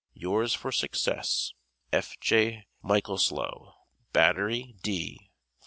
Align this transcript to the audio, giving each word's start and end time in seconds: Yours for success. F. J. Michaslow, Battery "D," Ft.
Yours 0.15 0.55
for 0.55 0.71
success. 0.71 1.53
F. 1.93 2.15
J. 2.19 2.65
Michaslow, 2.83 3.75
Battery 4.11 4.73
"D," 4.81 5.19
Ft. 5.25 5.29